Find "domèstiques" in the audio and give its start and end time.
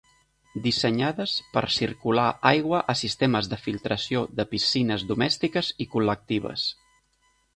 5.13-5.73